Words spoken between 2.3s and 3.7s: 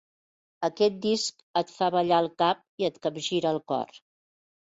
cap i et capgira el